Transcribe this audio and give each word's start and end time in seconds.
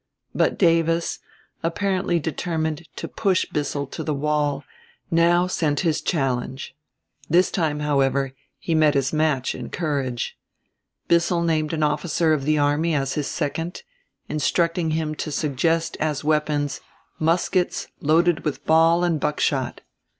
But 0.33 0.57
Davis, 0.57 1.19
apparently 1.61 2.17
determined 2.19 2.87
to 2.95 3.07
push 3.07 3.45
Bissell 3.45 3.85
to 3.85 4.03
the 4.03 4.15
wall, 4.15 4.63
now 5.11 5.45
sent 5.45 5.81
his 5.81 6.01
challenge. 6.01 6.75
This 7.29 7.51
time, 7.51 7.81
however, 7.81 8.33
he 8.57 8.73
met 8.73 8.95
his 8.95 9.13
match, 9.13 9.53
in 9.53 9.69
courage. 9.69 10.35
Bissell 11.07 11.43
named 11.43 11.71
an 11.71 11.83
officer 11.83 12.33
of 12.33 12.45
the 12.45 12.57
army 12.57 12.95
as 12.95 13.13
his 13.13 13.27
second, 13.27 13.83
instructing 14.27 14.89
him 14.89 15.13
to 15.13 15.31
suggest 15.31 15.95
as 15.99 16.23
weapons 16.23 16.81
"muskets, 17.19 17.87
loaded 17.99 18.43
with 18.43 18.65
ball 18.65 19.03
and 19.03 19.19
buckshot." 19.19 19.81